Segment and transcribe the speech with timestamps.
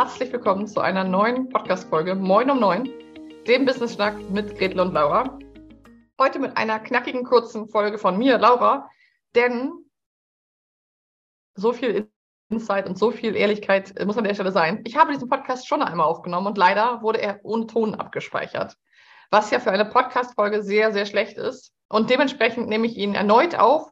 [0.00, 2.88] herzlich willkommen zu einer neuen Podcast-Folge Moin um Neun,
[3.46, 5.38] dem Business Schnack mit Gretel und Laura.
[6.18, 8.88] Heute mit einer knackigen, kurzen Folge von mir, Laura,
[9.34, 9.70] denn
[11.54, 12.10] so viel
[12.48, 14.80] Insight und so viel Ehrlichkeit muss an der Stelle sein.
[14.86, 18.78] Ich habe diesen Podcast schon einmal aufgenommen und leider wurde er ohne Ton abgespeichert,
[19.30, 21.74] was ja für eine Podcast-Folge sehr, sehr schlecht ist.
[21.90, 23.90] Und dementsprechend nehme ich ihn erneut auf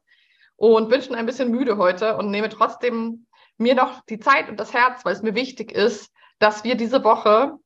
[0.57, 3.27] und bin schon ein bisschen müde heute und nehme trotzdem
[3.59, 7.05] mir noch die Zeit und das Herz, weil es mir wichtig ist, dass wir diese
[7.05, 7.59] Woche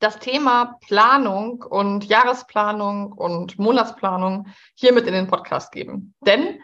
[0.00, 6.14] das Thema Planung und Jahresplanung und Monatsplanung hier mit in den Podcast geben.
[6.24, 6.60] Denn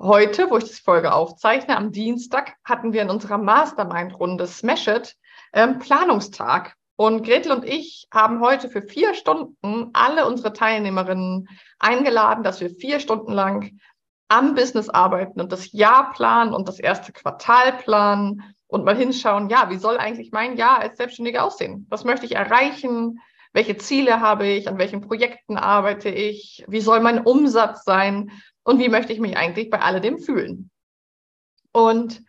[0.00, 5.16] heute, wo ich die Folge aufzeichne, am Dienstag hatten wir in unserer Mastermind-Runde Smash It
[5.52, 6.74] ähm, Planungstag.
[6.96, 12.70] Und Gretel und ich haben heute für vier Stunden alle unsere Teilnehmerinnen eingeladen, dass wir
[12.70, 13.78] vier Stunden lang
[14.28, 19.48] am Business arbeiten und das Jahr planen und das erste Quartal planen und mal hinschauen,
[19.48, 21.86] ja, wie soll eigentlich mein Jahr als Selbstständiger aussehen?
[21.88, 23.20] Was möchte ich erreichen?
[23.52, 24.68] Welche Ziele habe ich?
[24.68, 26.64] An welchen Projekten arbeite ich?
[26.68, 28.30] Wie soll mein Umsatz sein?
[28.62, 30.70] Und wie möchte ich mich eigentlich bei alledem fühlen?
[31.72, 32.22] Und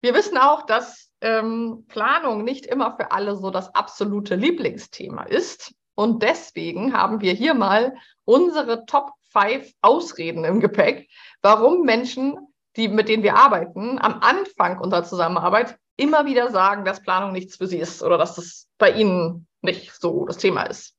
[0.00, 5.74] wir wissen auch, dass ähm, Planung nicht immer für alle so das absolute Lieblingsthema ist.
[5.94, 11.08] Und deswegen haben wir hier mal unsere Top five Ausreden im Gepäck,
[11.42, 12.36] warum Menschen,
[12.76, 17.56] die, mit denen wir arbeiten, am Anfang unserer Zusammenarbeit immer wieder sagen, dass Planung nichts
[17.56, 20.94] für sie ist oder dass das bei ihnen nicht so das Thema ist.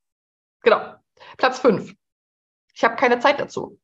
[0.61, 0.95] Genau.
[1.38, 1.94] Platz fünf.
[2.73, 3.80] Ich habe keine Zeit dazu.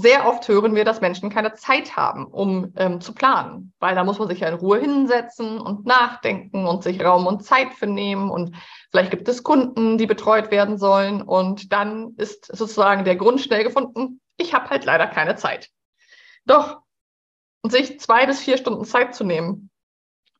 [0.00, 4.04] Sehr oft hören wir, dass Menschen keine Zeit haben, um ähm, zu planen, weil da
[4.04, 7.88] muss man sich ja in Ruhe hinsetzen und nachdenken und sich Raum und Zeit für
[7.88, 8.54] nehmen und
[8.92, 13.64] vielleicht gibt es Kunden, die betreut werden sollen und dann ist sozusagen der Grund schnell
[13.64, 15.68] gefunden, ich habe halt leider keine Zeit.
[16.44, 16.82] Doch
[17.64, 19.68] sich zwei bis vier Stunden Zeit zu nehmen,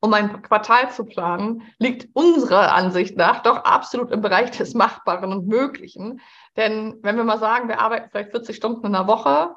[0.01, 5.33] um ein Quartal zu planen, liegt unserer Ansicht nach doch absolut im Bereich des Machbaren
[5.33, 6.21] und Möglichen.
[6.57, 9.57] Denn wenn wir mal sagen, wir arbeiten vielleicht 40 Stunden in der Woche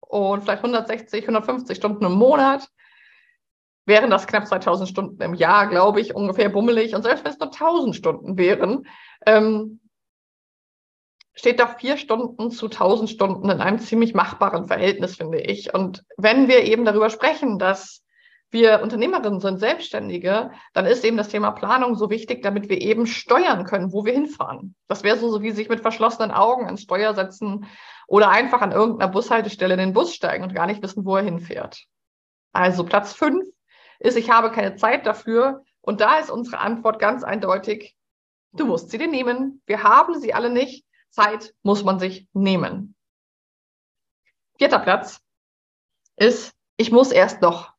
[0.00, 2.68] und vielleicht 160, 150 Stunden im Monat,
[3.84, 6.94] wären das knapp 2000 Stunden im Jahr, glaube ich, ungefähr bummelig.
[6.94, 8.88] Und selbst wenn es nur 1000 Stunden wären,
[9.24, 9.80] ähm,
[11.32, 15.72] steht doch vier Stunden zu 1000 Stunden in einem ziemlich machbaren Verhältnis, finde ich.
[15.72, 18.02] Und wenn wir eben darüber sprechen, dass
[18.50, 23.06] wir Unternehmerinnen sind, Selbstständige, dann ist eben das Thema Planung so wichtig, damit wir eben
[23.06, 24.74] steuern können, wo wir hinfahren.
[24.88, 27.66] Das wäre so, so wie sich mit verschlossenen Augen ans Steuer setzen
[28.06, 31.24] oder einfach an irgendeiner Bushaltestelle in den Bus steigen und gar nicht wissen, wo er
[31.24, 31.84] hinfährt.
[32.52, 33.44] Also Platz fünf
[33.98, 35.64] ist, ich habe keine Zeit dafür.
[35.80, 37.96] Und da ist unsere Antwort ganz eindeutig,
[38.52, 39.62] du musst sie dir nehmen.
[39.66, 40.84] Wir haben sie alle nicht.
[41.10, 42.94] Zeit muss man sich nehmen.
[44.58, 45.20] Vierter Platz
[46.16, 47.75] ist, ich muss erst noch.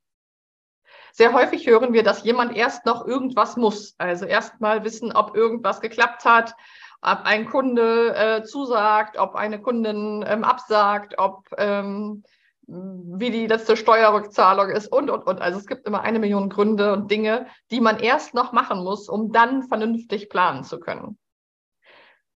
[1.18, 3.96] Sehr häufig hören wir, dass jemand erst noch irgendwas muss.
[3.98, 6.54] Also erst mal wissen, ob irgendwas geklappt hat,
[7.02, 12.24] ob ein Kunde äh, zusagt, ob eine Kundin ähm, absagt, ob ähm,
[12.68, 15.42] wie die letzte Steuerrückzahlung ist und, und, und.
[15.42, 19.10] Also es gibt immer eine Million Gründe und Dinge, die man erst noch machen muss,
[19.10, 21.18] um dann vernünftig planen zu können.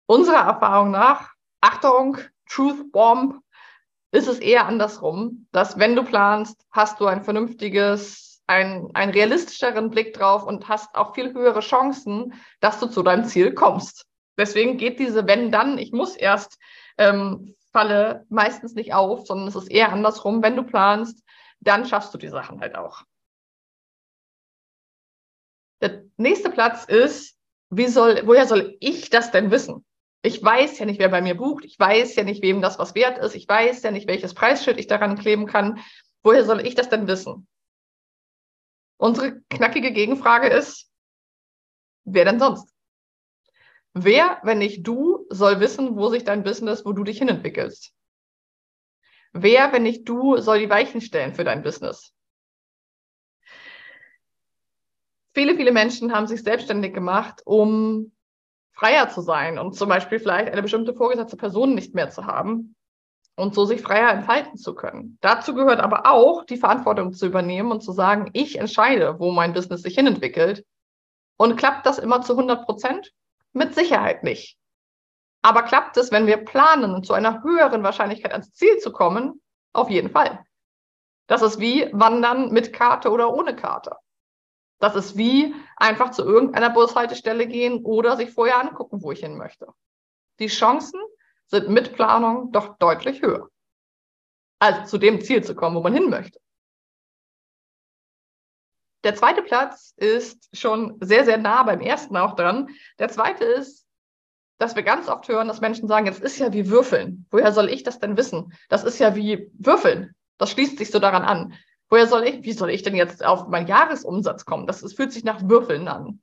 [0.06, 3.42] Unserer Erfahrung nach, Achtung, Truth Bomb,
[4.12, 9.90] ist es eher andersrum, dass wenn du planst, hast du ein vernünftiges ein, einen realistischeren
[9.90, 14.06] Blick drauf und hast auch viel höhere Chancen, dass du zu deinem Ziel kommst.
[14.38, 16.58] Deswegen geht diese wenn dann, ich muss erst
[16.98, 20.42] ähm, Falle meistens nicht auf, sondern es ist eher andersrum.
[20.42, 21.24] Wenn du planst,
[21.60, 23.04] dann schaffst du die Sachen halt auch.
[25.82, 27.38] Der nächste Platz ist,
[27.70, 29.86] wie soll, woher soll ich das denn wissen?
[30.24, 31.66] Ich weiß ja nicht, wer bei mir bucht.
[31.66, 33.36] Ich weiß ja nicht, wem das was wert ist.
[33.36, 35.80] Ich weiß ja nicht, welches Preisschild ich daran kleben kann.
[36.24, 37.48] Woher soll ich das denn wissen?
[38.98, 40.92] Unsere knackige Gegenfrage ist,
[42.04, 42.74] wer denn sonst?
[43.94, 47.94] Wer, wenn nicht du, soll wissen, wo sich dein Business, wo du dich hinentwickelst?
[49.34, 52.14] Wer, wenn nicht du, soll die Weichen stellen für dein Business?
[55.34, 58.12] Viele, viele Menschen haben sich selbstständig gemacht, um
[58.72, 62.76] freier zu sein und zum Beispiel vielleicht eine bestimmte vorgesetzte Person nicht mehr zu haben
[63.38, 65.18] und so sich freier entfalten zu können.
[65.22, 69.54] Dazu gehört aber auch, die Verantwortung zu übernehmen und zu sagen, ich entscheide, wo mein
[69.54, 70.66] Business sich hinentwickelt.
[71.38, 73.14] Und klappt das immer zu 100 Prozent?
[73.54, 74.58] Mit Sicherheit nicht.
[75.44, 79.40] Aber klappt es, wenn wir planen zu einer höheren Wahrscheinlichkeit ans Ziel zu kommen?
[79.72, 80.44] Auf jeden Fall.
[81.28, 83.98] Das ist wie Wandern mit Karte oder ohne Karte.
[84.80, 89.38] Das ist wie einfach zu irgendeiner Bushaltestelle gehen oder sich vorher angucken, wo ich hin
[89.38, 89.68] möchte.
[90.40, 91.00] Die Chancen
[91.48, 93.50] sind mit Planung doch deutlich höher.
[94.60, 96.40] Also zu dem Ziel zu kommen, wo man hin möchte.
[99.04, 102.70] Der zweite Platz ist schon sehr, sehr nah beim ersten auch dran.
[103.00, 103.86] Der zweite ist,
[104.58, 107.26] dass wir ganz oft hören, dass Menschen sagen, jetzt ist ja wie Würfeln.
[107.30, 108.54] Woher soll ich das denn wissen?
[108.70, 110.16] Das ist ja wie Würfeln.
[110.38, 111.54] Das schließt sich so daran an.
[111.90, 114.68] Woher soll ich, wie soll ich denn jetzt auf meinen Jahresumsatz kommen?
[114.68, 116.22] Das, das fühlt sich nach Würfeln an.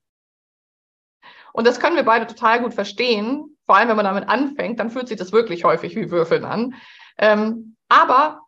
[1.53, 3.54] Und das können wir beide total gut verstehen.
[3.67, 6.75] Vor allem, wenn man damit anfängt, dann fühlt sich das wirklich häufig wie Würfeln an.
[7.19, 8.41] Ähm, aber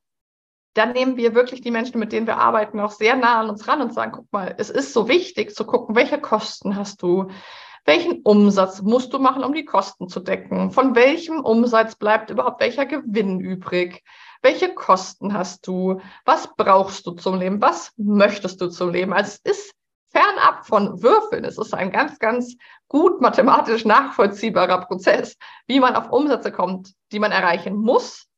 [0.75, 3.67] dann nehmen wir wirklich die Menschen, mit denen wir arbeiten, auch sehr nah an uns
[3.67, 7.29] ran und sagen, guck mal, es ist so wichtig zu gucken, welche Kosten hast du,
[7.87, 12.61] welchen Umsatz musst du machen, um die Kosten zu decken, von welchem Umsatz bleibt überhaupt
[12.61, 14.03] welcher Gewinn übrig,
[14.43, 19.13] welche Kosten hast du, was brauchst du zum Leben, was möchtest du zum Leben.
[19.13, 19.76] Also es ist
[20.67, 22.57] von Würfeln, es ist ein ganz, ganz
[22.89, 25.37] gut mathematisch nachvollziehbarer Prozess,
[25.67, 28.29] wie man auf Umsätze kommt, die man erreichen muss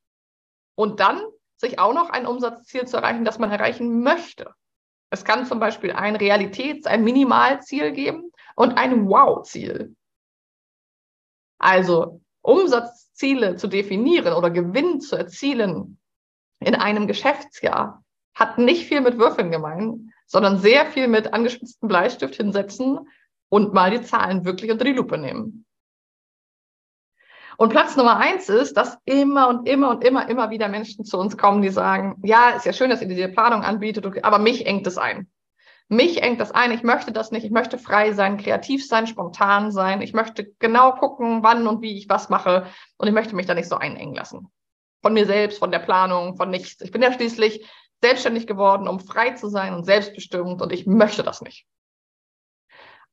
[0.75, 1.23] und dann
[1.57, 4.55] sich auch noch ein Umsatzziel zu erreichen, das man erreichen möchte.
[5.11, 9.97] Es kann zum Beispiel ein Realitäts-, ein Minimalziel geben und ein Wow-Ziel.
[11.59, 15.99] Also Umsatzziele zu definieren oder Gewinn zu erzielen
[16.61, 18.05] in einem Geschäftsjahr
[18.35, 23.09] hat nicht viel mit Würfeln gemein, sondern sehr viel mit angespitzten Bleistift hinsetzen
[23.49, 25.65] und mal die Zahlen wirklich unter die Lupe nehmen.
[27.57, 31.19] Und Platz Nummer eins ist, dass immer und immer und immer, immer wieder Menschen zu
[31.19, 34.65] uns kommen, die sagen, ja, ist ja schön, dass ihr diese Planung anbietet, aber mich
[34.67, 35.29] engt es ein.
[35.89, 39.73] Mich engt das ein, ich möchte das nicht, ich möchte frei sein, kreativ sein, spontan
[39.73, 42.67] sein, ich möchte genau gucken, wann und wie ich was mache
[42.99, 44.53] und ich möchte mich da nicht so einengen lassen.
[45.03, 46.83] Von mir selbst, von der Planung, von nichts.
[46.83, 47.67] Ich bin ja schließlich
[48.03, 51.67] selbstständig geworden, um frei zu sein und selbstbestimmt und ich möchte das nicht.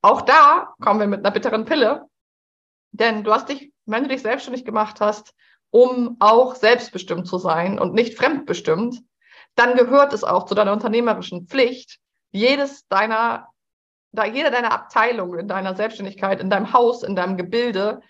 [0.02, 2.06] Auch da kommen wir mit einer bitteren Pille,
[2.92, 5.34] denn du hast dich wenn du dich selbstständig gemacht hast,
[5.70, 9.02] um auch selbstbestimmt zu sein und nicht fremdbestimmt,
[9.56, 12.00] dann gehört es auch zu deiner unternehmerischen Pflicht,
[12.32, 13.48] jedes deiner,
[14.12, 18.02] da jede deiner Abteilung in deiner Selbstständigkeit, in deinem Haus, in deinem Gebilde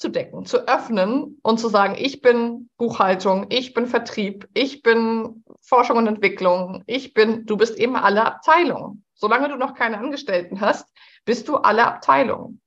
[0.00, 5.98] abzudecken, zu öffnen und zu sagen, ich bin Buchhaltung, ich bin Vertrieb, ich bin Forschung
[5.98, 9.04] und Entwicklung, ich bin, du bist eben alle Abteilungen.
[9.12, 10.88] Solange du noch keine Angestellten hast,
[11.26, 12.62] bist du alle Abteilungen.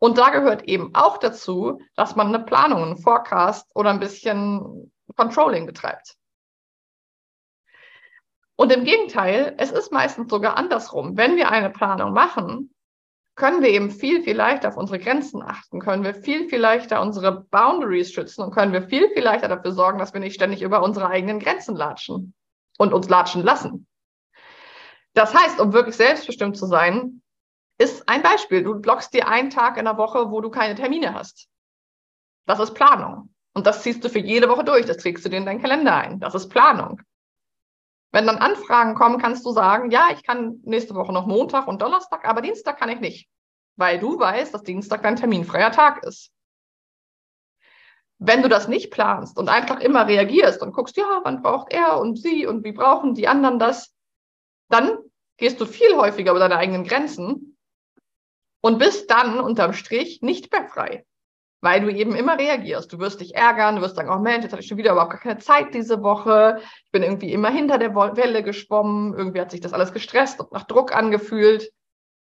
[0.00, 4.92] Und da gehört eben auch dazu, dass man eine Planung, einen Forecast oder ein bisschen
[5.14, 6.16] Controlling betreibt.
[8.56, 11.16] Und im Gegenteil, es ist meistens sogar andersrum.
[11.16, 12.74] Wenn wir eine Planung machen,
[13.38, 17.00] können wir eben viel, viel leichter auf unsere Grenzen achten, können wir viel, viel leichter
[17.00, 20.60] unsere Boundaries schützen und können wir viel, viel leichter dafür sorgen, dass wir nicht ständig
[20.60, 22.34] über unsere eigenen Grenzen latschen
[22.78, 23.86] und uns latschen lassen.
[25.14, 27.22] Das heißt, um wirklich selbstbestimmt zu sein,
[27.78, 28.64] ist ein Beispiel.
[28.64, 31.48] Du blockst dir einen Tag in der Woche, wo du keine Termine hast.
[32.46, 33.32] Das ist Planung.
[33.54, 34.84] Und das ziehst du für jede Woche durch.
[34.84, 36.18] Das trägst du dir in deinen Kalender ein.
[36.18, 37.00] Das ist Planung.
[38.10, 41.82] Wenn dann Anfragen kommen, kannst du sagen, ja, ich kann nächste Woche noch Montag und
[41.82, 43.28] Donnerstag, aber Dienstag kann ich nicht.
[43.76, 46.32] Weil du weißt, dass Dienstag dein terminfreier Tag ist.
[48.18, 52.00] Wenn du das nicht planst und einfach immer reagierst und guckst, ja, wann braucht er
[52.00, 53.94] und sie und wie brauchen die anderen das,
[54.68, 54.98] dann
[55.36, 57.56] gehst du viel häufiger über deine eigenen Grenzen
[58.60, 61.06] und bist dann unterm Strich nicht mehr frei,
[61.60, 62.92] weil du eben immer reagierst.
[62.92, 65.12] Du wirst dich ärgern, du wirst sagen, oh Mensch, jetzt hatte ich schon wieder überhaupt
[65.12, 66.60] gar keine Zeit diese Woche.
[66.84, 69.14] Ich bin irgendwie immer hinter der Welle geschwommen.
[69.14, 71.72] Irgendwie hat sich das alles gestresst und nach Druck angefühlt.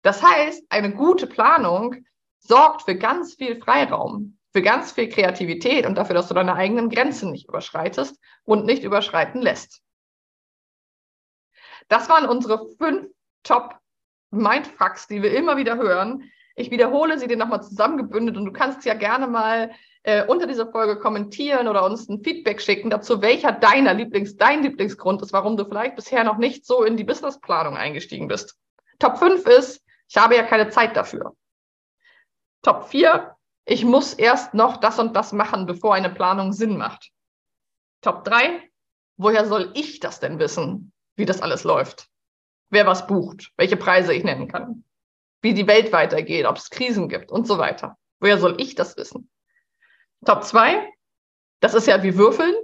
[0.03, 2.05] Das heißt, eine gute Planung
[2.39, 6.89] sorgt für ganz viel Freiraum, für ganz viel Kreativität und dafür, dass du deine eigenen
[6.89, 9.81] Grenzen nicht überschreitest und nicht überschreiten lässt.
[11.87, 13.07] Das waren unsere fünf
[13.43, 13.75] Top
[14.31, 16.31] Mindfucks, die wir immer wieder hören.
[16.55, 19.71] Ich wiederhole sie dir nochmal zusammengebündelt und du kannst ja gerne mal
[20.03, 24.63] äh, unter dieser Folge kommentieren oder uns ein Feedback schicken dazu, welcher deiner Lieblings, dein
[24.63, 28.57] Lieblingsgrund ist, warum du vielleicht bisher noch nicht so in die Businessplanung eingestiegen bist.
[28.99, 31.35] Top 5 ist, ich habe ja keine Zeit dafür.
[32.61, 33.35] Top 4,
[33.65, 37.11] ich muss erst noch das und das machen, bevor eine Planung Sinn macht.
[38.01, 38.61] Top 3,
[39.17, 42.09] woher soll ich das denn wissen, wie das alles läuft?
[42.69, 44.83] wer was bucht, welche Preise ich nennen kann,
[45.45, 47.99] wie die Welt weitergeht, ob es Krisen gibt und so weiter.
[48.19, 49.29] Woher soll ich das wissen?
[50.25, 50.91] Top 2,
[51.59, 52.55] das ist ja wie Würfeln.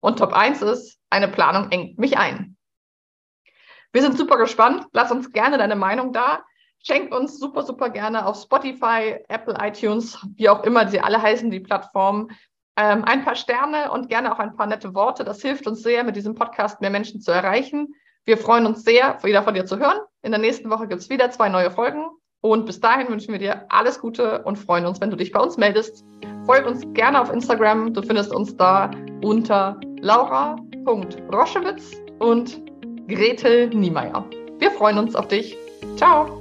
[0.00, 2.56] Und Top 1 ist, eine Planung engt mich ein.
[3.92, 4.86] Wir sind super gespannt.
[4.92, 6.42] Lass uns gerne deine Meinung da.
[6.78, 11.50] Schenk uns super, super gerne auf Spotify, Apple, iTunes, wie auch immer sie alle heißen,
[11.50, 12.30] die Plattformen,
[12.76, 15.24] ähm, ein paar Sterne und gerne auch ein paar nette Worte.
[15.24, 17.94] Das hilft uns sehr, mit diesem Podcast mehr Menschen zu erreichen.
[18.24, 20.00] Wir freuen uns sehr, wieder von dir zu hören.
[20.22, 22.04] In der nächsten Woche gibt es wieder zwei neue Folgen.
[22.42, 25.40] Und bis dahin wünschen wir dir alles Gute und freuen uns, wenn du dich bei
[25.40, 26.04] uns meldest.
[26.46, 27.92] Folg uns gerne auf Instagram.
[27.92, 28.90] Du findest uns da
[29.22, 32.62] unter laura.roschewitz und
[33.08, 34.24] Gretel Niemeyer.
[34.58, 35.56] Wir freuen uns auf dich.
[35.96, 36.39] Ciao!